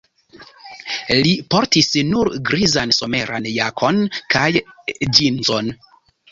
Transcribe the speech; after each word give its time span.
Li 1.25 1.33
portis 1.55 1.91
nur 2.15 2.31
grizan 2.49 2.95
someran 3.01 3.47
jakon 3.61 4.03
kaj 4.37 4.51
ĝinzon. 4.67 5.75